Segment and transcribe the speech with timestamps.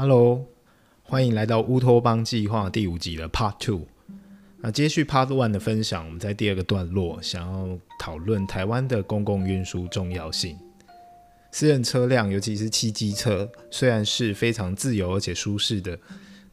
[0.00, 0.46] Hello，
[1.02, 3.82] 欢迎来到乌托邦计划第五集的 Part Two。
[4.62, 10.58] 那接续 Part One 的分享，我们在第二个段落想要讨论台湾的公共运输重要性。
[11.52, 15.98] 私人车辆，尤其是汽机车，虽然是非常自由而且舒适的，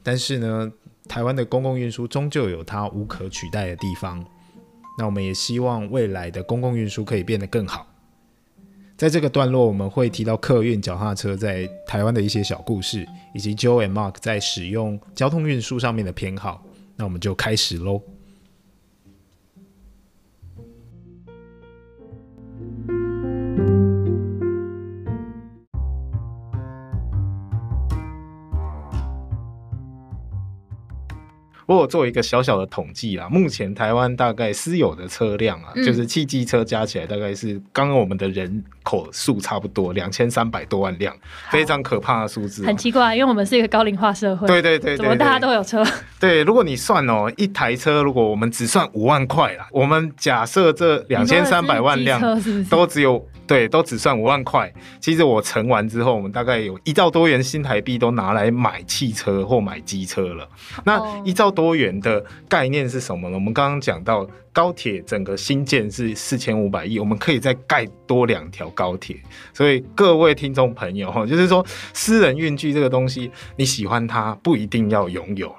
[0.04, 0.70] 但是呢，
[1.08, 4.22] 台湾的公共运输终究有它无可取代的地方。
[5.00, 7.88] 那我们也希望未来的公共运输可以变得更好。
[8.98, 16.64] 在这个段落，我们会提到客运脚踏车在台湾的一些小故事，以及 Joe and Mark 在使用交通运输上面的偏好。
[16.96, 18.02] 那我们就开始喽。
[31.68, 41.14] 我有做一个小小的统计啊，目前台湾大概私有的车辆啊，就是汽机车加起来大概是刚刚我们的人口数差不多两千三百多万辆，
[41.52, 42.66] 非常可怕的数字。
[42.66, 44.48] 很奇怪，因为我们是一个高龄化社会。
[44.48, 45.86] 对对对，怎么大家都有车？
[46.20, 52.22] 对，如果你算哦，一台车，如果我们只算五万块啦，我们假设这两千三百万辆
[52.70, 53.28] 都只有。
[53.48, 54.70] 对，都只算五万块。
[55.00, 60.46] 其实我乘完之后，我们大概有一兆多元新台币都拿来买汽车或买机车了。
[60.84, 63.34] 那一兆多元的概念是什么呢？
[63.34, 69.18] 我们刚刚讲到高铁整个新建是四千五百亿，我们可以再盖多两条高铁。
[69.56, 75.50] 所以各位听众朋友哈，就是说私人运具这个东西，你喜欢它不一定要拥有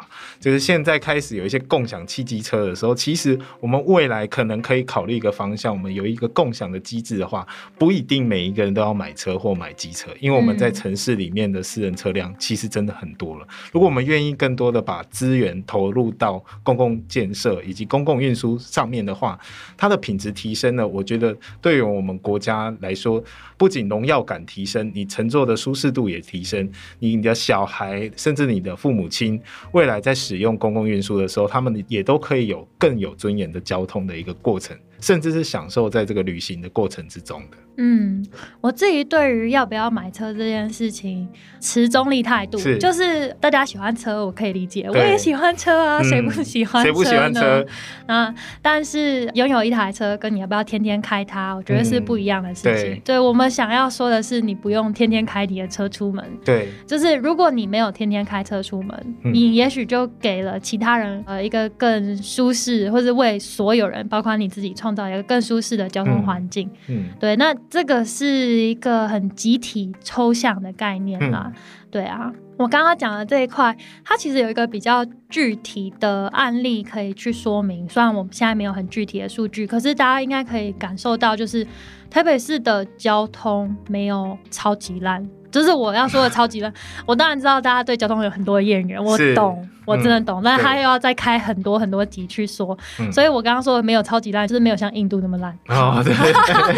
[0.41, 7.45] 就是现在开始有一些共享汽机车的时候，其实我们未来可能可以考虑一个方向，我们有一个共享的机制的话，
[7.77, 13.49] 不一定每一个人都要买车或买机车，因为我们在城市里面的私人车辆其实真的很多了。
[13.73, 19.37] 如果我们愿意更多的把资源投入到公共建设以及公共运输上面的话，
[19.77, 23.21] 它的品质提升了，我觉得对于我们国家来说，
[23.57, 29.41] 不仅荣耀感提升，你乘坐的舒适度也提升，你的小孩甚至你的父母亲
[29.73, 30.15] 未来在。
[30.29, 34.77] 使用公共运输的时候，他们也都可以有更有尊严的交通的一个过程。
[35.01, 37.57] 甚至是享受在这个旅行的过程之中的。
[37.81, 38.27] 嗯，
[38.61, 41.29] 我自己对于要不要买车这件事情
[41.61, 46.83] 持中立态度，就是大家喜欢车，我可以理解，我也喜欢车啊，谁不喜欢？
[46.83, 47.65] 谁不喜欢车？
[48.07, 53.01] 啊但是拥有一台车跟你要不要天天开它，我觉得是不一样的事情。
[53.05, 56.25] 对，我们想要说的是，你不用天天开你的车出门。
[56.45, 64.88] 对，就是如果你没有天天开车出门，你也许就给了其他人呃一个更舒适，或者为所有人，包括你自己创。
[64.89, 66.71] 创造一个更舒适的交通环境。
[66.87, 71.53] 嗯，对，那这个是一个很集体抽象的概念啦。
[71.91, 77.87] 对啊，我刚刚讲的这一块，它其实有一个比较具体的案例可以去说明。
[77.87, 81.67] 虽然我们现在没有很具体的数据，可是大家应该可以感受到，就是
[82.11, 85.23] 台北市的交通没有超级烂。
[85.51, 86.73] 就是我要说的超级烂，
[87.07, 92.77] 我当然知道大家对交通有很多的怨言，我懂，我真的懂，但他又要再开很多很多集去说，
[93.11, 95.59] 所以我刚刚说的没有超级烂，就是没有像印度那么烂。
[95.69, 96.15] 哦，对。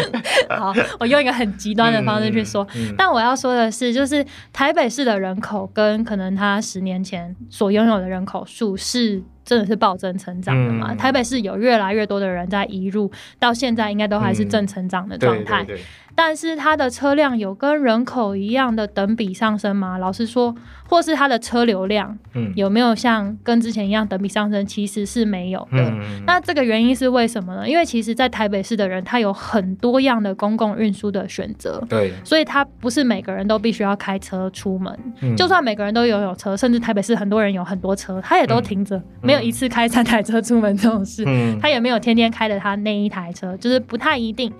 [0.57, 2.65] 好，我用一个很极端的方式去说，
[2.97, 10.93] 但我要说的是，就是台北市的人口跟可能他十年前所拥有的人口数是真的是暴增成长的嘛？
[10.95, 15.65] 台北市有越来越多的人在移入，到现在应该都还是正成长的状态。
[16.13, 19.97] 但是它的车辆有跟人口一样的等比上升吗？
[19.97, 20.53] 老实说，
[20.85, 24.65] 或是它的车流量，嗯，有没有像跟之前一样等比上升？
[24.65, 25.93] 其实是没有的。
[26.25, 27.67] 那这个原因是为什么呢？
[27.67, 34.93] 因为其实，在台北市的人，他有很多样的公共运输的选择，对，所以他不是每个人都必须要开车出门。
[35.37, 41.25] 就算每个人都拥有车，甚至台北市很多人有很多车，他也都停着，没有一次开三台车出门这种事。
[41.61, 44.51] 他也没有天天开着他那一台车，就是不太一定。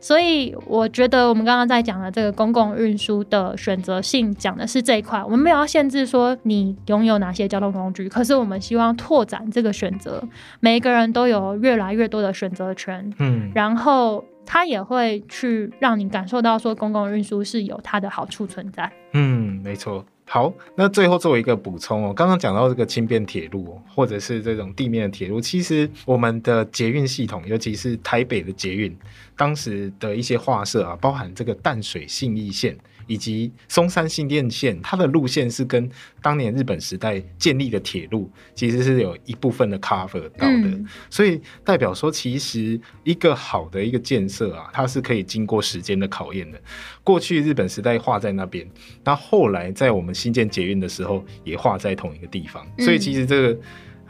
[0.00, 5.22] 所以我觉得我们刚刚在讲的这个公共运输的选择性，讲的是这一块。
[5.22, 10.22] 我们没有要限制说你拥有哪些交通工具，可是我们希望拓展这个选择，
[10.58, 13.12] 每一个人都有越来越多的选择权。
[13.20, 18.90] 嗯，然后他也会去让你感受到说公共运输是有它的好处存在。
[19.12, 20.04] 嗯，没错。
[20.32, 28.96] 好，那最后作为一个补充哦，刚刚讲到这个轻便铁路或者是这种地面的铁路，其实我们的捷运系统，尤其是台北的捷运，
[29.36, 32.74] 当时的一些画设啊，包含这个淡水信义线。
[33.06, 35.90] 以及松山新店线，它的路线是跟
[36.20, 46.60] 当年日本时代建立的铁路其实是有一部分的 cover 到的，所以代表说，其实一个好的一个建设啊，它是可以经过时间的考验的。
[47.04, 48.68] 过去日本时代画在那边，
[49.04, 53.58] 那后来在我们新建捷运的时候也画在同一个地方，所以其实这个。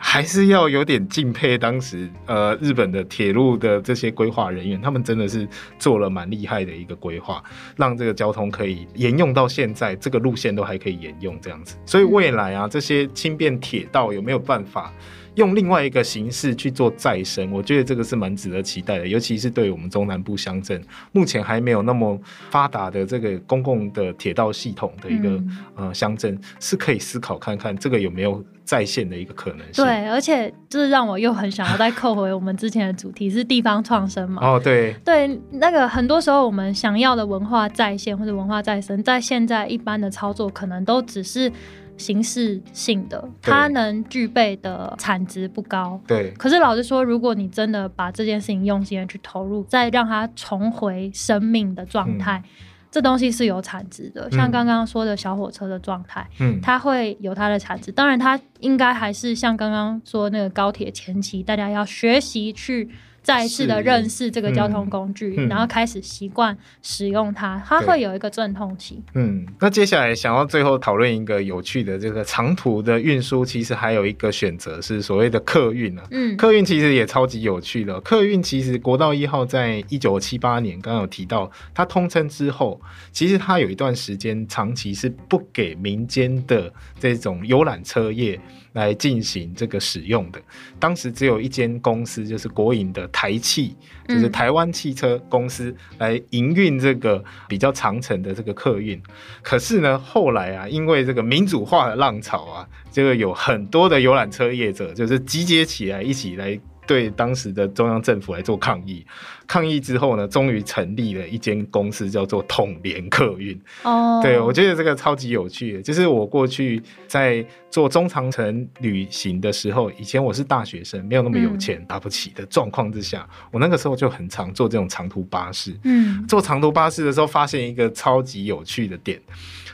[0.05, 7.43] 还是要有点敬佩当时呃日本的铁路的这些规划人员，他们真的是做了蛮厉害的一个规划，
[7.77, 11.77] 让这个交通可以沿用到现在，这个路线都还可以沿用这样子。
[11.87, 14.93] 所以未来啊，这些轻便铁道有没有办法？
[15.35, 20.81] 用另外一个形式去做再生，我觉得这个是蛮值得期待的，尤其是对我们中南部乡镇，
[21.13, 22.19] 目前还没有那么
[22.51, 25.43] 发达的这个公共的铁道系统的一个
[25.75, 29.85] 呃乡镇，是可以思考看看这个有没有再现的一个可能性。
[29.85, 34.47] 对，而且就是让我又很想要再扣回我们之前的主题是地方创生嘛。
[34.47, 41.51] 哦，对，对，那个很多时候我们想要的文化再现或者文化再生，在现在一般的操作可能都只是。
[41.97, 46.01] 形式性的，它能具备的产值不高。
[46.07, 46.31] 对。
[46.39, 52.43] 可是老实说，如果你真的把这件事情用心的去投入，再让它重回生命的状态，
[52.91, 54.31] 这东西是有产值的。
[54.31, 57.93] 像刚刚说的小火车的状态，嗯，它会有它的产值。
[57.93, 62.89] 当然，它应该还是像刚刚说那个高铁前期，大家要学习去。
[63.23, 69.01] 再次的认识这个交通工具，然后开始习惯使用它，它会有一个阵痛期。
[69.15, 76.05] 嗯，那接下来想要最后讨论一个有趣的这个长途的运输，其实还有一个选择是所谓的客运啊。
[76.11, 78.01] 嗯，客运其实也超级有趣的。
[78.01, 82.81] 客运其实国道一号在一九七八年刚刚有提到，它通称之后，
[83.13, 88.41] 其实它有一段时间长期是不给民间的这种游览车业。
[88.73, 90.41] 来进行这个使用的，
[90.81, 93.77] 当时只有一间公司，就是国营的台汽，
[94.09, 99.01] 就是台湾汽车公司来营运这个比较长程的这个客运。
[99.43, 106.59] 可是呢，后来啊，因为这个民主化的浪潮啊，这个有很多的游览车业者就是集结起来一起来。
[106.87, 109.05] 对当时的中央政府来做抗议，
[109.47, 113.59] 抗议之后呢，终于成立了一间公司，叫做统联客运。
[113.85, 125.73] 哦，对我觉得这个超级有趣的，就是我过去在做中长程旅行的时候，以前我是大学生，没有那么有钱，打不起的状况之下，我那个时候就很常坐这种长途巴士。
[125.85, 129.21] 嗯，坐长途巴士的时候，发现一个超级有趣的点。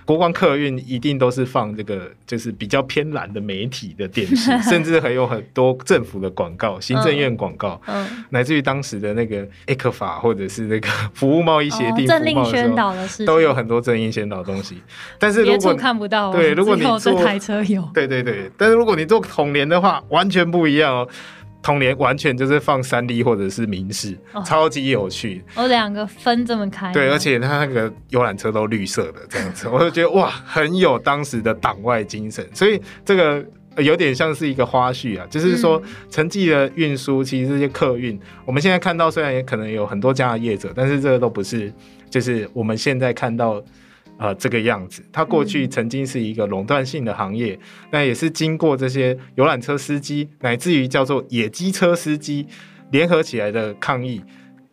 [0.09, 7.79] 国光客运一定都是放这个，就是比较偏蓝的媒体的电视， 甚至还有很多政府的广告、行政院广告，
[8.31, 14.81] 乃至于当时的那个 A 克法或者是那个 服务贸易协定、政令宣导的事，都有很多政令宣导东西。
[15.19, 21.09] 但是如果看不到，对，如果你坐台车有，对对对，但是如果你坐统联的话，完全不一样哦。
[21.63, 25.45] 通联完全就是放三 D 或者是明示，超级有趣。
[25.55, 32.47] 我两个分这么开，对，而且它那个游览车都绿色的这样子， 我就觉得哇，很有当时的党外精神。
[32.55, 33.45] 所以这个
[33.77, 41.73] 有点像是一个花絮啊，就是说城际的运输，其实这些客运，我们现在看到虽然也可能有很多家的业者，但是这个都不是，
[42.09, 43.63] 就是我们现在看到。
[44.19, 47.59] 啊，这个样子，它过去曾经是一个垄断性的行业，
[47.91, 52.47] 那也是经过这些游览车司机，乃至于叫做野鸡车司机
[52.91, 54.21] 联合起来的抗议，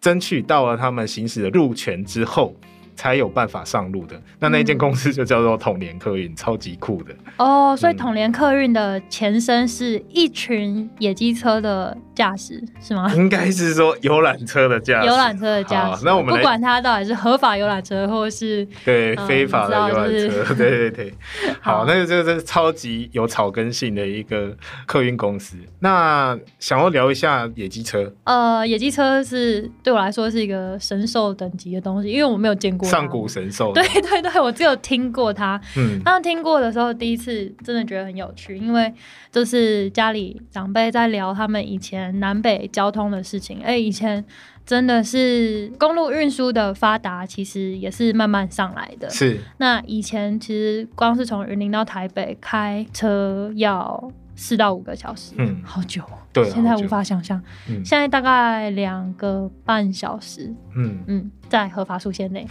[0.02, 2.56] 争取到了他们行驶的路权之后。
[2.96, 7.76] 才有办法上路的，那那间公司就叫做统联客运，超级酷的哦。
[7.78, 13.14] 所以统联客运的前身是一群野鸡车的驾驶，是吗？
[13.16, 16.06] 应该是说游览车的驾驶，游览车的驾驶。
[16.06, 21.14] 那我们不管它到底是合法游览车，或是对非法的游览车， 对对对。
[21.62, 24.56] 好，那个这个是超级有草根性的一个
[24.86, 25.58] 客运公司。
[25.80, 32.85] 那想要聊一下野鸡车，呃，野鸡车是对我来说是一个神兽等级的东西，因为我没有见过。
[32.86, 35.60] 上古神兽，对对对，我只有听过他。
[35.76, 38.94] 嗯，那听过的时候，第一次真的觉得很有趣，因为
[39.32, 43.62] 就是家里长辈在聊他们以前南北交通的事情。
[43.64, 44.24] 哎，以前
[44.66, 49.10] 真的是公路运输的发达，其实也是慢慢上来的。
[49.10, 54.12] 是，那以前其实光是从云林到台北开车要。
[54.38, 56.20] 四到五个小时，嗯，好久哦。
[56.36, 57.42] 对，现在无法想象。
[57.70, 60.54] 嗯，现在大概两个半小时。
[60.76, 62.46] 嗯嗯，在合法速线内。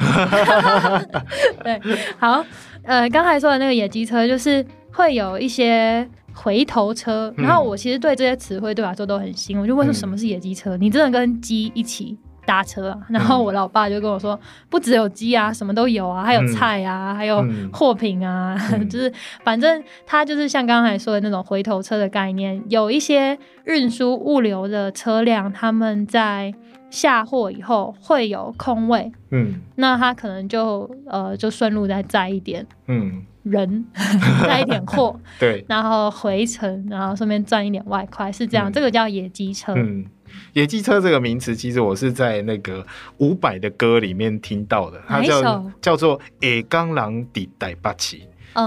[1.62, 1.78] 对，
[2.18, 2.42] 好，
[2.82, 7.32] 呃，刚才说的那个野鸡车，就是会有一些回头车。
[7.36, 10.78] 然后我其实对这些词汇对我来说都很新，我就问说什么是野鸡车？
[10.78, 12.18] 你真的跟鸡一起？
[12.46, 18.56] 搭车，然后我老爸就跟我说，不只有鸡啊，什么都有啊，还有菜啊，还有货品啊，
[18.90, 26.52] 就是反正他就是像刚才说的那种回头车的概念，有一些运输物流的车辆，他们在
[26.90, 33.84] 下货以后会有空位，嗯，那他可能就呃就顺路再载一点，嗯，人
[34.46, 40.04] 载一点货， 对，然后回程，然后顺便赚一点外快，是这样，这个叫野鸡车，嗯。
[40.52, 42.86] 野鸡车这个名词，其实我是在那个
[43.18, 48.18] 伍佰的歌里面听到的，它叫叫做《野刚狼底代八旗》。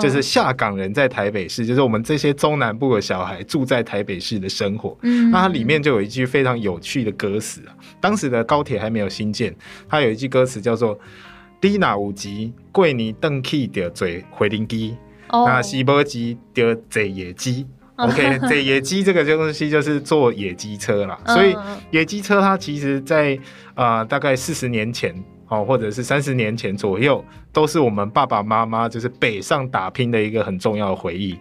[0.01, 4.97] 就是下岗人在台北市，就是我们这些中南部的小孩住在台北市的生活。
[5.03, 7.71] 嗯，那它里面就有一句非常有趣的歌词啊，
[8.01, 9.55] 当时的高铁还没有新建，
[9.87, 10.99] 它有一句歌词叫做
[11.61, 14.97] “低那五级贵尼邓 key 的嘴回零机，
[15.31, 17.65] 那西波机的贼野机。”
[17.97, 21.19] OK， 这野鸡这个东西就是做野鸡车啦。
[21.25, 21.55] 所以
[21.91, 23.37] 野鸡车它其实，在
[23.75, 25.13] 呃大概四十年前
[25.49, 31.37] 哦，或者是三十年前左右，都是我们爸爸妈妈就是北上打拼的一个很重要的回忆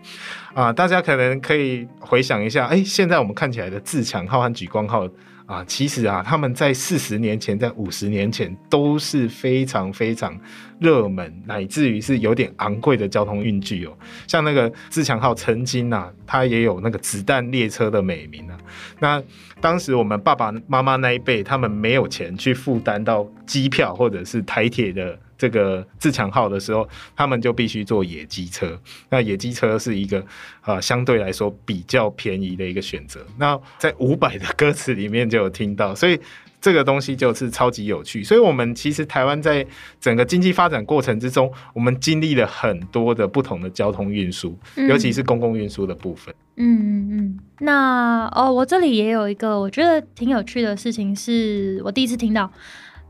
[0.55, 0.73] 啊。
[0.73, 5.09] 大家可能可以回想一下，哎，现在我们看起来的自强号和举光号。
[5.47, 10.37] 啊，其实啊，他们在四十年前，在五十年前都是非常非常
[10.79, 13.97] 热门，乃至于是有点昂贵的交通运具哦。
[14.27, 18.59] 像那个自强号曾经啊，它也有那个子弹列车的美名啊。
[18.99, 19.23] 那
[19.61, 25.19] 当时我们爸爸妈妈那一辈，他们没有钱去负担到机票或者是台铁的。
[25.39, 28.79] 这个自强号的时候，他们就必须坐野鸡车。
[29.11, 30.25] 那野鸡车是一个
[30.65, 33.21] 呃相对来说比较便宜的一个选择。
[33.39, 36.19] 那在伍佰的歌词里面就有听到，所以
[36.61, 38.25] 这个东西就是超级有趣。
[38.25, 39.65] 所以，我们其实台湾在
[40.01, 46.35] 整个经济发展过程之中，我们经历了很多的不同的交通运输，尤其是公共运输的部分。
[46.57, 47.39] 嗯嗯嗯。
[47.61, 52.51] 那哦，我这里也有一个我觉得挺有趣的事情，是我第一次听到。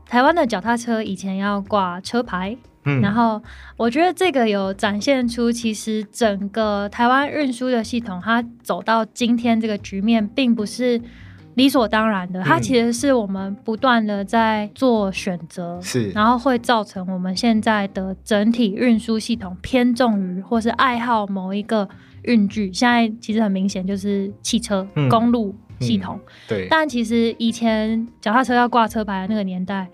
[0.07, 3.41] 台湾的脚踏车以前要挂车牌，嗯，然后
[3.75, 11.01] 我觉得这个有展现出，其实整个台湾运输的系统，它走到今天这个局面，并不是
[11.55, 21.89] 理所当然的，它其实是我们不断的在做选择，是，然后会造成我们现在的整体运输系统偏重于或是爱好某一个
[22.23, 25.53] 运具，现在其实很明显就是汽车、公路。
[25.79, 29.87] 系统对，但其实以前脚踏车要挂车牌的那个年代，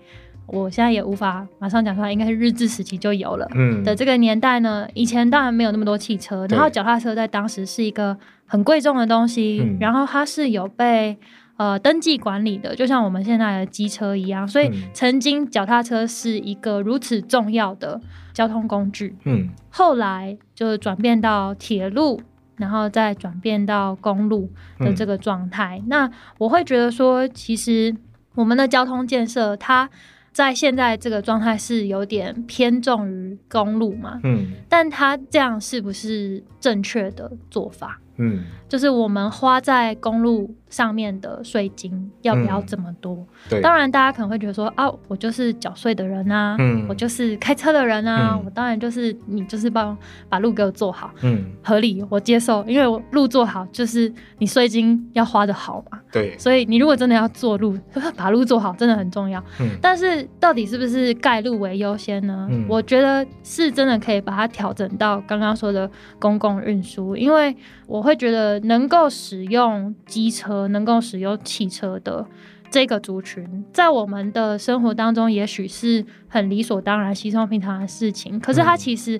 [0.46, 3.48] 我现在也无法马上讲出来，应该是日治时期就有了。
[3.54, 11.16] 嗯，的这个年代呢，以前当然没有那么多汽车，然后脚踏车在当时是一个很贵重的东西，然后它是有被
[11.56, 18.00] 呃登记管理的，就像我们现在的机车一样，所以曾经脚踏车是一个如此重要的
[18.32, 19.16] 交通工具。
[19.24, 22.20] 嗯，后来就转变到铁路。
[22.56, 27.94] 然后再转变到公路的这个状态，那我会觉得说，其实
[28.34, 29.88] 我们的交通建设，它
[30.32, 38.00] 在现在这个状态是有点偏重于公路嘛，嗯，但它这样是不是正确的做法？
[38.16, 43.26] 嗯，就是我们花在公路上面的税金要不要这么多？
[43.48, 49.96] 对，当然大家可能会觉得说啊，我就是缴税的人啊，嗯，我就是开车的人啊，我当然就是你就是帮
[50.28, 57.76] 把路给我做好，嗯，合理，我接受，因为我路做好就是你税金要花的好嘛，对，所以你如果真的要做路，
[58.16, 62.48] 把路做好真的很重要，嗯，但是到底是不是盖路为优先呢？
[62.68, 67.54] 我觉得是真的可以把它调整到刚刚说的公共运输，因为
[67.86, 68.04] 我。
[68.04, 72.26] 会觉得能够使用机车、能够使用汽车的
[72.70, 78.38] 这个族群，在我们的生活当中，也许是很理所当然、稀松平常的事情。
[78.38, 79.18] 可是它其实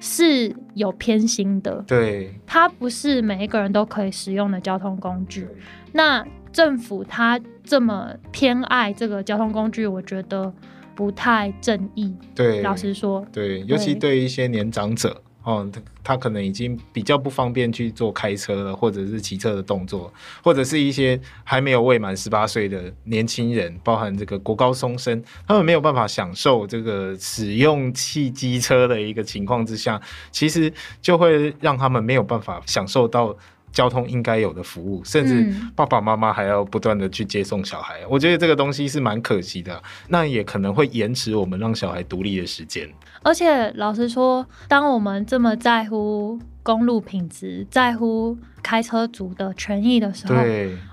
[0.00, 5.46] 是有偏心的，对，它不是每一个人都可以使用的交通工具。
[5.92, 10.52] 那政府它这么偏爱这个交通工具，我觉得
[10.96, 12.12] 不太正义。
[12.34, 15.22] 对，老实说，对，尤其对一些年长者。
[15.44, 30.00] 哦，他他可能已经比较不方便去做开车了，或者是骑车的动作，或者是一些还没有未满十八岁的年轻人，包含这个国高中生，他们没有办法享受这个使用汽机车的一个情况之下，
[30.32, 33.36] 其实就会让他们没有办法享受到。
[33.74, 39.82] 交通应该有的服务，甚至爸爸妈妈还要不断的去接送小孩，我觉得这个东西是蛮可惜的。
[40.08, 42.88] 那也可能会延迟我们让小孩独立的时间。
[43.22, 48.38] 而且老实说，当我们这么在乎公路品质，在乎。
[48.64, 50.34] 开车族的权益的时候，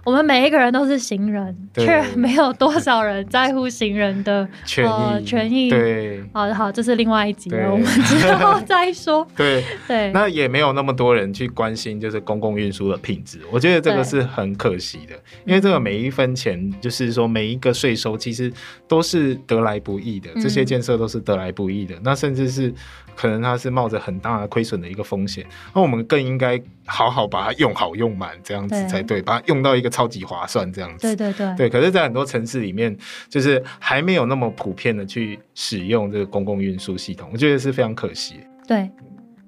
[0.03, 5.25] 我们每一个人都是行人，却没有多少人在乎行人的权益。
[5.25, 9.25] 权益对，好好，这是另外一集了，我们之后再说。
[9.37, 13.39] 对对，那也没有那么多人去关心，就是公共运输的品质。
[13.49, 18.51] 我觉得这个是很可惜的，因为这个每一分钱，就是说每一个税收，其实
[18.89, 21.95] 都是得来不易的，这些建设都是得来不易的。
[22.03, 22.73] 那甚至是
[23.15, 27.60] 可能它是冒着很大的亏损的一个风险，那我们更应该好好把它。
[27.61, 31.07] 用好用满这样子才对，把它用到一个超级划算这样子。
[31.07, 31.55] 对对对。
[31.55, 32.97] 对，可是，在很多城市里面，
[33.29, 38.39] 就是还没有那么普遍的去使用这个公共运输系统，我觉得是非常可惜。
[38.67, 38.89] 对，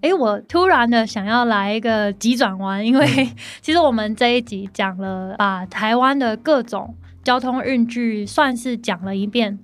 [0.02, 3.06] 哎，我突然的想要来一个急转弯，因为
[3.62, 9.58] 其实我们这一集讲了把台湾的各种交通运具算是讲了一遍。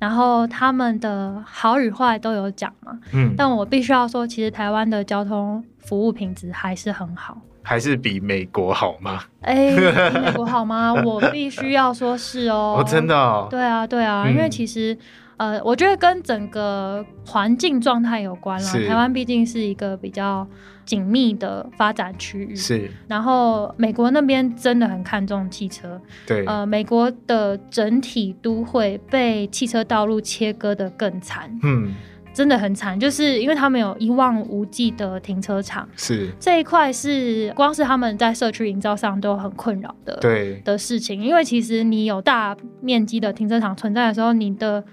[0.00, 2.96] 然后他们的好与坏都有讲嘛。
[3.12, 7.36] 嗯，但我必须要说，其实台湾的交通服务品质还是很好。
[7.68, 9.20] 还是比美国好吗？
[9.42, 9.76] 哎，
[10.10, 10.94] 比美国好吗？
[11.04, 12.76] 我必须要说是哦。
[12.80, 13.46] 哦，真的。
[13.50, 14.96] 对啊，对啊，因为其实，
[15.36, 18.72] 呃，我觉得跟整个环境状态有关了。
[18.88, 20.46] 台湾毕竟是一个比较
[20.86, 22.56] 紧密的发展区域。
[22.56, 22.90] 是。
[23.06, 26.00] 然后美国那边真的很看重汽车。
[26.26, 26.46] 对。
[26.46, 31.50] 呃，美国的整体都会被汽车道路切割的更惨。
[31.62, 31.94] 嗯。
[32.32, 36.30] 真的很惨，就是因为他们有一望无际的停车场，是。
[36.38, 40.60] 这一块是光是他们在社区营造上都很困扰的，对。
[40.64, 41.20] 的事情。
[41.20, 44.84] 因为其实你有大面积的停车场存在的时候，你的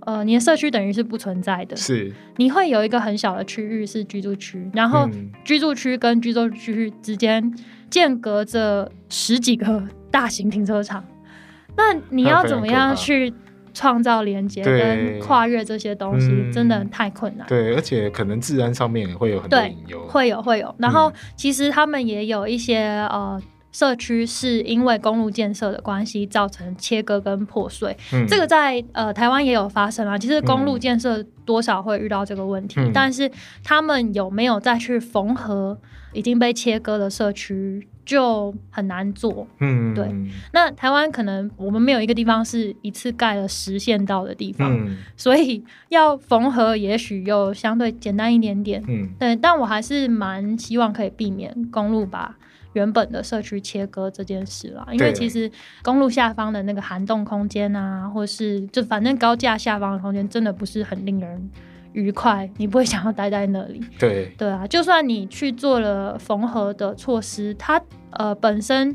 [0.00, 2.12] 呃你的社区等于是不存在的，是。
[2.36, 5.08] 你会有一个很小的区域是居住区，然后
[5.44, 7.54] 居住区跟居住区之间
[7.88, 11.04] 间隔着十几个大型停车场，
[11.76, 13.32] 那你要怎么样去？
[13.78, 17.46] 创造连接跟跨越这些东西真的太困难。
[17.46, 20.04] 对，而且可能治安上面也会有很多隐忧。
[20.08, 20.74] 会有会有。
[20.78, 27.96] 然后其实他们也有一些呃社区是因为公路建设的关系造成切割跟破碎。
[28.12, 28.26] 嗯。
[28.26, 30.18] 这个在呃台湾也有发生啊。
[30.18, 33.30] 其实公路建设多少会遇到这个问题，但是
[33.62, 35.78] 他们有没有再去缝合
[36.12, 37.86] 已经被切割的社区？
[38.08, 40.08] 就很难做，嗯，对。
[40.54, 44.74] 那台湾可能我们没有一个地方是一次盖了实线道的地方，
[45.14, 49.36] 所以要缝合也许又相对简单一点点，嗯，对。
[49.36, 52.34] 但我还是蛮希望可以避免公路把
[52.72, 55.50] 原本的社区切割这件事啦，因为其实
[55.82, 61.50] 公路下方的那个涵洞空间啊，或是就反正高架下方的空间，真的不是很令人。
[61.98, 63.80] 愉快，你不会想要待在那里。
[63.98, 68.94] 对对啊，就算你去做了缝合的措施，它呃本身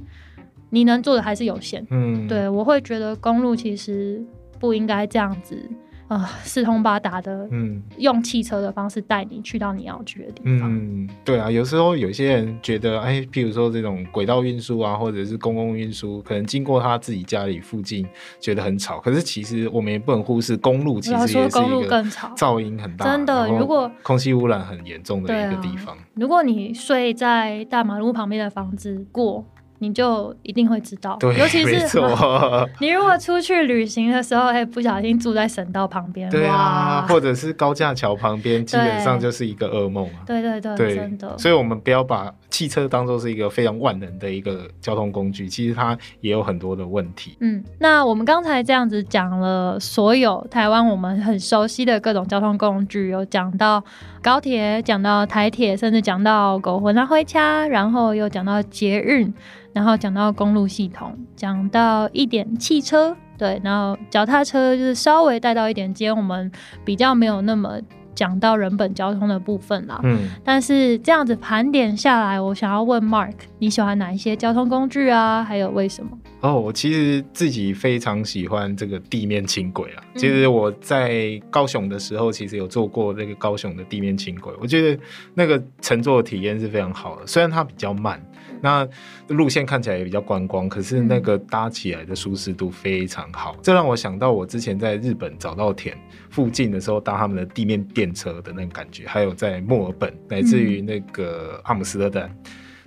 [0.70, 1.86] 你能做的还是有限。
[1.92, 4.24] 嗯，对我会觉得公路其实
[4.58, 5.70] 不应该这样子。
[6.10, 10.70] 啊，四通八达的，嗯，用汽车的方式带你去到你要去的地方。
[10.72, 18.06] 嗯，对啊，有时候有些人觉得，哎，譬如说这种轨道运输啊，或者是公共运输，可能经过他自己家里附近，
[18.40, 19.00] 觉得很吵。
[19.00, 22.04] 可是其实我们也不能忽视公路，其实也是一个
[22.36, 23.48] 噪音很大，真的。
[23.48, 29.46] 如果空气污染很严重的一个地方，如果你睡在大马路旁边的房子过。
[29.84, 32.00] 你就一定会知道，尤其是
[32.80, 40.24] 你如果出去旅行的时候，哎，不小心住在省道旁边，对啊，或者是高架桥旁边，基本上就是一个噩梦啊。
[40.26, 41.38] 对对对，真的。
[41.38, 47.36] 所以，我们不要把汽车当做是一个非常万能的一个交通工具，其实它也有很多的问题。
[47.40, 53.84] 嗯，那我们刚才这样子讲了所有台湾我们很熟悉的各种交通工具，有讲到
[54.22, 59.34] 高铁，讲到台铁，甚至讲到狗魂啊、灰掐，然后又讲到捷运。
[59.74, 66.52] 然后讲到公路系统，讲到一点汽车，对，然后脚踏车就是稍微带到一点，今天我们
[66.86, 67.80] 比较没有那么
[68.16, 70.00] 讲到人本交通的部分啦。
[70.04, 75.44] 嗯，但是这样子盘点下来，我想要问 Mark，你喜欢哪一些交通工具啊？
[75.44, 76.18] 还有为什么？
[76.42, 80.04] 哦，我其实自己非常喜欢这个地面轻轨啊。
[80.16, 85.02] 其实我在高雄的时候，其实有坐过那个高雄的地面轻轨，我觉得
[85.34, 88.22] 那个乘坐体验是非常好的，虽然它比较慢。
[88.64, 88.88] 那
[89.28, 95.98] 路线看起来也比较观光，可是那个搭起来的舒适度非常好，这让我想到我之前在日本早稻田
[96.30, 102.34] 附近的时候搭他们的地面电车的那种感觉，还有在墨尔本乃至于那个阿姆斯特丹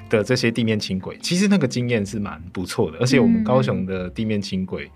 [0.08, 4.90] 的这些地面轻轨，其实那个经验是蛮不错的，而且我们高雄的地面轻轨。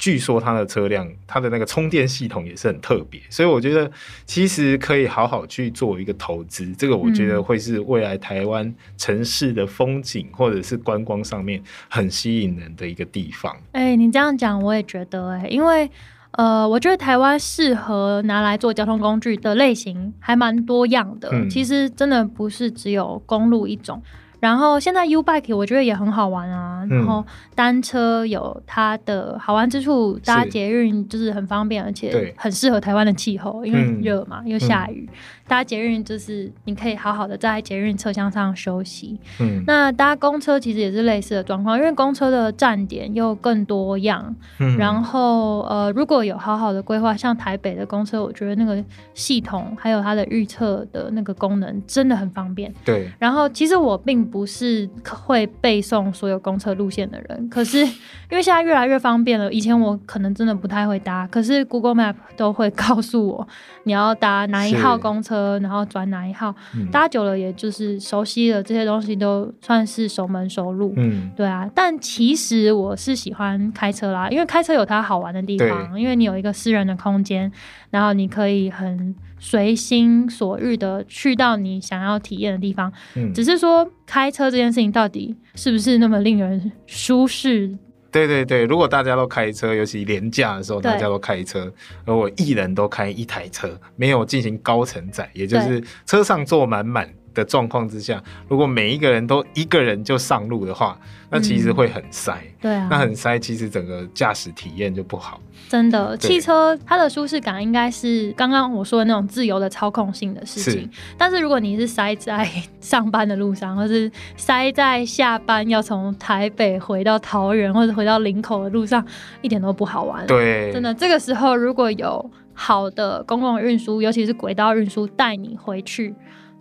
[0.00, 3.88] 据说它的车辆，它的那个充电系统也是很特别，所以我觉得
[4.24, 6.72] 其实可以好好去做一个投资。
[6.72, 13.54] 这个我觉得会是未来台湾城市的风景或者是观光上面很吸引人的一个地方。
[13.72, 15.90] 哎，你这样讲我也觉得哎，因为
[16.30, 21.30] 呃，我觉得台湾适合拿来做交通工具的类型还蛮多样的。
[21.50, 24.02] 其实真的不是只有公路一种。
[24.40, 27.24] 然后现在 U bike 我觉得也很好玩啊，然后
[27.54, 35.08] 单车有它的好玩之处，搭捷运就是很方便，而且很适合台湾的气候，因为热嘛，又下雨。
[35.50, 39.18] 搭捷运就是你可以好好的在捷运车厢上休息。
[39.40, 44.32] 嗯，那搭公车其实也是类似的状况，因为公车的站点又更多样。
[44.60, 48.80] 嗯，然后呃，如果有好好的规划，像台北的公车，我觉得那个
[49.12, 52.72] 系统还有它的预测的那个功能真的很方便。
[52.84, 53.10] 对。
[53.18, 57.78] 然后其实我并不是会背诵所有公车路线的人，可是
[58.30, 63.48] 因为现在越来越方便了，以前我可能真的不太会搭，可是 Google Map 都会告诉我
[63.82, 66.54] 你要搭哪一号公车，然后转哪一号，
[66.90, 70.92] 搭久了也就是熟悉了，这些东西都算是熟门熟路。
[70.96, 71.70] 嗯，对啊。
[71.74, 77.50] 但其实我是喜欢开车啦，因为开车有它好玩的地方，因为你有一个私人的空间，
[77.90, 79.14] 然后你可以很。
[79.42, 87.74] 随心所欲的去到你想要体验的地方，嗯，只是说开车这件事情到底是不是那么令人舒适？
[88.10, 91.72] 对对对，如果大家都开车，尤其廉价的时候，大家都开车，
[92.04, 100.98] 而我一人都开一台车，没有进行高承载，也就是车上坐满满的状况之下，如果每一个人都一个人就上路的话。
[101.32, 105.40] 那其实会很塞，对啊，那很塞，其实整个驾驶体验就不好。
[105.68, 110.90] 真的，汽车它的舒适感应该是刚刚我说的那种自由的操控性的事情。
[111.16, 119.06] 但是如果你是塞在上班的路上，或是塞在下班要从台北回到桃园或者回到林口的路上，
[119.40, 120.26] 一点都不好玩。
[120.26, 126.12] 对，真的，这个时候如果有好的公共运输，尤其是轨道运输带你回去。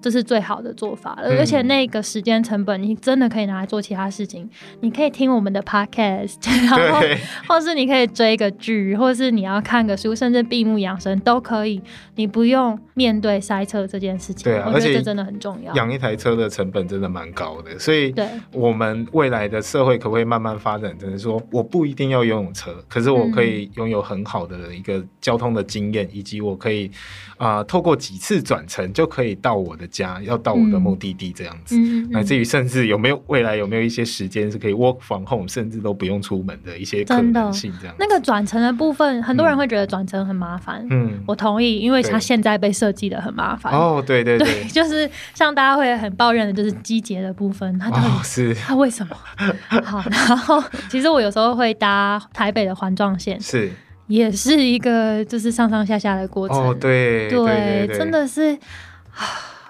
[0.02, 4.50] 这是最好的做法了，而且那个时间成本，你真的可以拿来做其他事情。
[4.80, 6.38] 你可以听我们的 podcast，
[6.70, 7.02] 然后，
[7.48, 11.82] 或是你可以追个剧，或是你要看个书，甚至闭目养神都可以。
[12.16, 14.46] 你不用面对塞车这件事情。
[14.46, 15.74] 对啊，而且这真的很重要。
[15.76, 18.14] 养一台车的成本真的蛮高的，所以，
[18.54, 20.98] 我们未来的社会可不可以慢慢发展？
[20.98, 26.90] 就是说，我不一定要拥有车，可是我可以拥有很好的一个交通的经验，以及我可以
[27.38, 29.89] 啊，透过几次转乘就可以到我的。
[29.92, 31.78] 家要到我的目的地这样子，
[32.10, 37.96] 乃至于甚至有没有未来有没有一些时间是可以 work from home，甚至都不用出门的一些可能性这样。
[38.00, 40.86] 那个转乘的部分，很多人会觉得转乘很麻烦。
[40.90, 43.74] 嗯，我同意，因为它现在被设计的很麻烦。
[43.74, 49.16] 哦，对对对， 就是像大家会很抱怨的，就是机捷的部分，它到底是它为什么
[49.84, 50.04] 好？
[50.10, 53.72] 然后其实我有时候会搭台北的环状线，是
[54.08, 56.58] 也是一个就是上上下下的过程。
[56.58, 58.58] 哦，对对，真的是。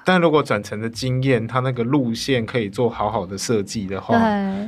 [0.10, 4.20] 但如果转乘的经验，它那个路线可以做好好的设计的话，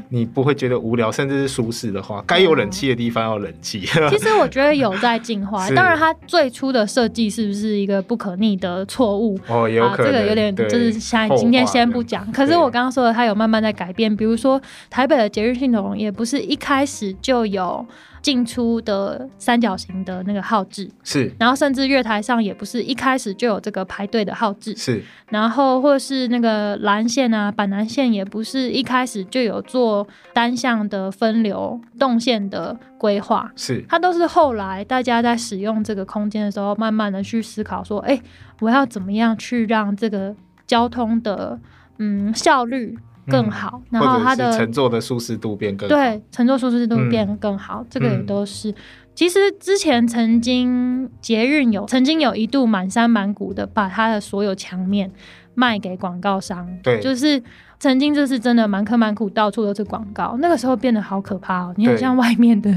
[0.10, 3.80] 你不会觉得无聊，甚至是舒适的话，该有冷气的地方要冷气。
[3.80, 9.36] 其实我觉得有在进化， 当然它最初的设计是不是一个不可逆的错误？
[9.48, 12.32] 哦，有可能，这个有点就是现在今天先不讲。
[12.32, 17.84] 可是我刚刚说的，它有慢慢在改变，比如说台北的节日系统也不是一开始就有。
[18.22, 20.90] 进出的三角形的那个号志。
[21.04, 24.76] 是，然后甚至月台上也不是一开始就有这个排队的号志。
[24.76, 33.52] 是，然后或是那个蓝线啊板南线也不是一开始就有做单向的分流动线的规划。
[33.56, 38.22] 是，它都是后来大家在使用这个空间的时候，慢慢的去思考说，哎，
[38.60, 40.36] 我要怎么样去让这个
[40.68, 41.60] 交通的
[41.98, 42.98] 嗯效率。
[43.32, 48.74] 更好，然后它的乘坐的舒适度变更对，乘坐舒适度变更好，这个也都是。
[49.14, 55.12] 其实之前曾经捷运有曾经有一度满山满谷的把它的所有墙面
[55.54, 57.42] 卖给广告商，对，就是
[57.82, 62.72] 曾经这是真的蛮坑蛮苦到处都是广告，那个时候变得好可怕哦，你很像外面的，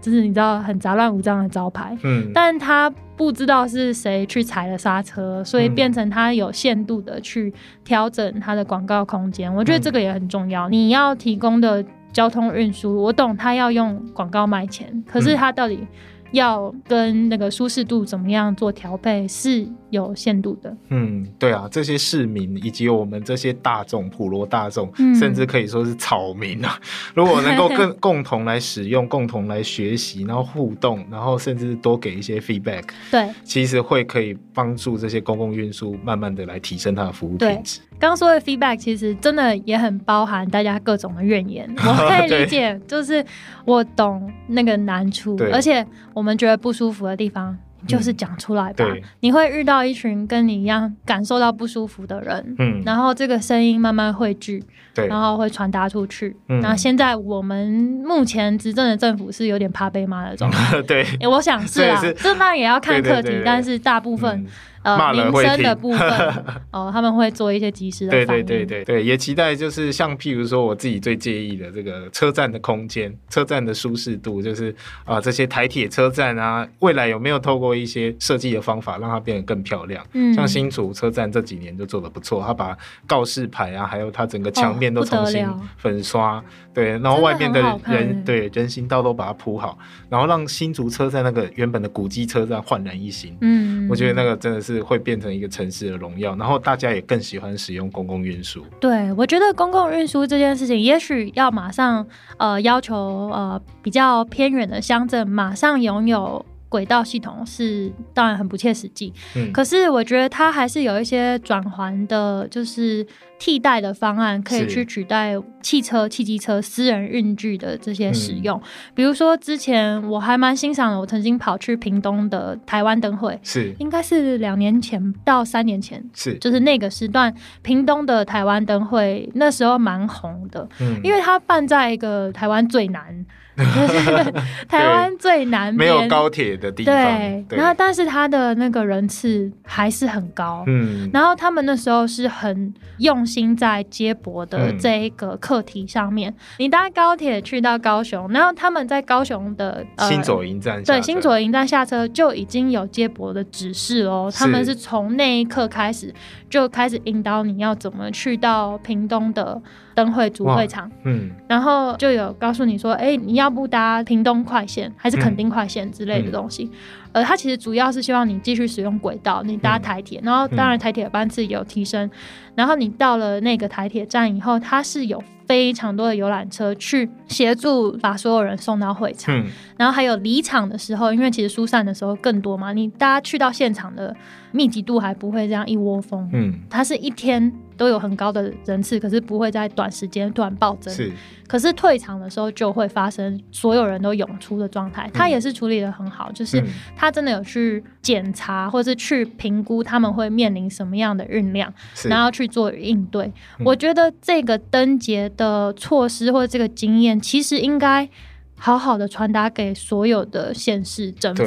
[0.00, 2.92] 就是你知道很杂乱无章的招牌，嗯，但他。
[3.16, 7.50] 不知道是谁去踩了刹车，所以变成他有限度的去
[7.82, 9.50] 调整他的广告空间。
[9.54, 10.68] 我觉得这个也很重要。
[10.68, 15.86] 你要提供的交通运输，我懂他要用广告卖钱，可是他到底？
[16.32, 20.76] 要跟那个舒适度怎么样做调配是有限度的。
[20.88, 26.78] 嗯，对啊，这些市民以及我们这些大众普罗大众，甚至可以说是草民啊，
[27.14, 37.80] 如果能够 更共同来使用、共同来学习，然后互动，然后甚至多给一些 feedback，对，其实会可以帮助这些公共运输慢慢的来提升它的服务品质。
[37.98, 43.24] 刚刚说的 feedback 其实真的也很包含大家各种的怨言，我可以 理解，就是
[43.64, 45.86] 我懂那个难处，而且
[46.16, 47.54] 我们觉得不舒服的地方，
[47.86, 48.86] 就是讲出来吧。
[49.20, 56.34] 你会遇到一群跟你一样感受到不舒服的人，嗯，然后这个声音慢慢汇聚，对，然后会传达出去。
[56.48, 56.58] 嗯。
[56.62, 57.70] 那现在我们
[58.02, 64.46] 目前执政的政府是有点怕被骂的状态， 对，我想是啊，这当然也要看课题，但是大部分。
[64.86, 66.00] 呃，民生的部分
[66.70, 74.72] 哦，他们会做一些及时的对对对对对，也期待就是像譬如说我自己最介意的这个车站的空间、车站的舒适度，就是
[75.04, 80.06] 啊这些台铁车站啊，未来有没有透过一些设计的方法，让它变得更漂亮。
[80.12, 82.76] 嗯，像新竹车站这几年就做的不错，他把
[83.08, 85.44] 告示牌啊，还有它整个墙面都重新
[85.78, 86.40] 粉刷，
[86.72, 89.76] 对，然后外面的人对人行道都把它铺好，
[90.08, 93.36] 然后让新竹车站那个原本的古迹车站焕然一新。
[93.40, 98.64] 嗯，我觉得那个真的是会变成一个城市的荣耀，然后大家也更喜欢使用公共运输。
[98.80, 102.06] 对，我觉得公共运输这件事情，也许要马上
[102.38, 106.44] 呃要求呃比较偏远的乡镇马上拥有。
[106.68, 113.06] 轨道系统是当然很不切实际，嗯，可是我觉得它还是有一些转环的，就是
[113.38, 118.60] 替代的方案，可以去取代汽车、汽机车、私人运具的这些使用。
[118.94, 133.24] 比如说之前我还蛮欣赏的，我曾经跑去屏东的台湾灯会，是应该是两年前到三年前，是就是那个时段，屏东的台湾灯会那时候蛮红的，嗯，因为它办在一个台湾最南。
[134.68, 146.34] 台湾最南边没有高铁的地方，对，然后但是它的那个人次还是很高，嗯，然后他们那时候是很用心在接驳的这一个课题上面。
[146.58, 156.12] 你搭高铁去到高雄，然后他们在高雄的新左营站，对，新左营站下车就已经有接驳的指示哦，他们是从那一刻开始
[156.50, 159.62] 就开始引导你要怎么去到屏东的。
[159.96, 166.70] 灯会主会场，嗯，然后就有告诉你说，哎，你要不搭屏东快线，还是垦丁快线之类的东西。
[167.16, 172.10] 呃，它其实主要是希望你继续使用轨道，你搭台铁，然后当然台铁的班次有提升，
[172.54, 179.34] 然后你到了那个台铁站以后，它是有非常多的游览车去协助把所有人送到会场，
[179.78, 184.14] 然后还有离场的时候，因为其实疏散的时候更多嘛，你大家去到现场的
[184.52, 191.10] 密集度还不会这样一窝蜂，嗯，它是一天都有很高的人次，可是不会在短时间突然暴增，是。
[191.46, 196.60] 可是退场的时候就会发生所有人都涌出的状态，他也是处理的很好，就是
[197.06, 201.72] 他真的有去检查或者是去评估他们会面临什么样的运量，
[202.06, 203.32] 然后去做应对。
[203.64, 208.08] 我觉得这个灯节的措施或者这个经验，其实应该
[208.56, 211.44] 好好的传达给所有的县市政府，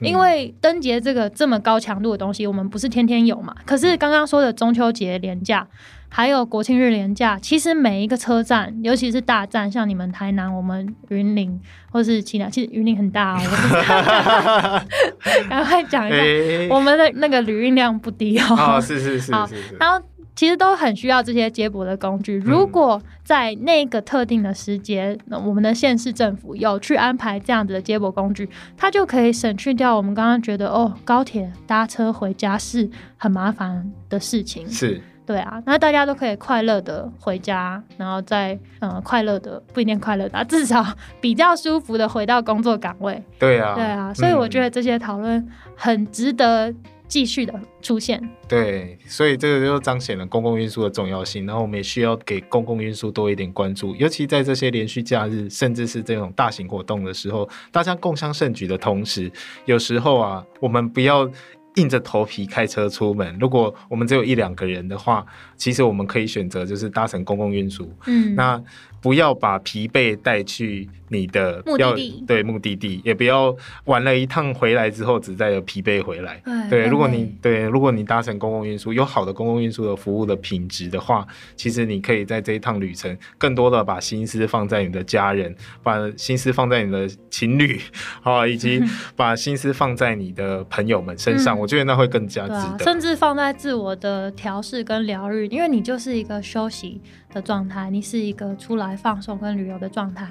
[0.00, 3.54] 因为灯节这个这么高强度的东西，我们不是天天有嘛。
[3.64, 5.68] 可是刚刚说的中秋节连假。
[6.08, 14.82] 还有国庆日连假，其实每一个车站，尤其是大站，像你们台南、我们云林，或是其他，其实云林很大哦。
[15.50, 18.44] 赶快讲一下，我们的那个旅运量不低哦。
[18.50, 19.76] 哦，是是是是是。
[19.78, 20.00] 然后
[20.34, 22.36] 其实都很需要这些接驳的工具。
[22.36, 34.70] 如果在那个特定的时节，那我们的县市政府有去安排这样子的接驳工具，它就可以省去掉我们刚刚觉得哦，高铁搭车回家是很麻烦的事情。
[34.70, 35.02] 是。
[35.26, 40.86] 对啊，那大家都可以快乐的回家，然后再嗯快乐的不一定快乐的，至少
[41.20, 43.20] 比较舒服的回到工作岗位。
[43.36, 46.72] 对啊，对啊，所以我觉得这些讨论很值得
[47.08, 48.22] 继续的出现。
[48.46, 59.28] 对，所以这个就彰显了公共运输的重要性，然后我们也需要给公共运输多一点关注，尤其在这些连续假日，甚至是这种大型活动的时候，大家共襄盛举的同时，
[59.64, 61.28] 有时候啊，我们不要。
[61.76, 65.24] 硬着头皮开车出门，如果我们只有一两个人的话，
[65.56, 67.90] 其实我们可以选择就是搭乘公共运输。
[68.06, 68.62] 嗯，那。
[69.00, 73.54] 不要把疲惫带去你的目的地，对目的地，也不要
[73.84, 76.42] 玩了一趟回来之后只带有疲惫回来。
[76.68, 87.80] 对，如果你对如果你搭乘公共运输，有好的公共运输的服务的品质的话，其实你可以在这一趟旅程更多的把心思放在你的家人，把心思放在你的情侣
[88.24, 88.82] 啊，以及
[89.14, 91.56] 把心思放在你的朋友们身上。
[91.56, 97.00] 我觉得那会更加值得，甚至放在自我的调试跟疗愈，因为你就是一个休息。
[97.36, 100.26] 的状态，你是一个出来放松跟旅游的状态，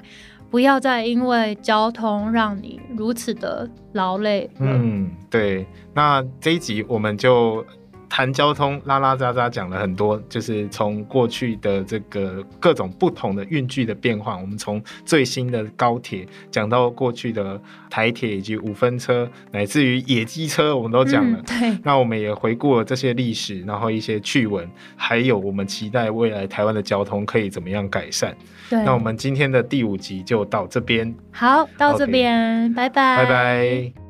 [0.50, 4.50] 不要再因为交通让你如此的劳累。
[4.58, 5.64] 嗯，对。
[5.94, 7.64] 那这一集我们就。
[8.08, 21.42] 谈交通，拉拉杂杂讲了很多，就是从过去的这个各种不同的运具的变化，我们从最新的高铁讲到过去的台铁以及五分车，乃至于野鸡车，我们都讲了。
[21.46, 28.36] 对， 那我们也回顾了这些历史，然后一些趣闻，还有我们期待未来台湾的交通可以怎么样改善。
[28.70, 31.14] 对，那我们今天的第五集就到这边。
[31.32, 34.05] 好，到这边，拜拜，拜拜。